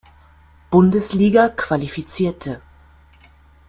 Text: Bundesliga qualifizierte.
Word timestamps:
Bundesliga 0.71 1.49
qualifizierte. 1.49 2.59